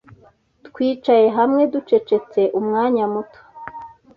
Twicaye 0.67 1.27
hamwe 1.37 1.61
ducecetse 1.73 2.41
umwanya 2.59 3.03
muto. 3.13 3.39